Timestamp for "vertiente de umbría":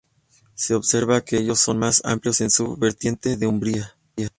2.75-3.95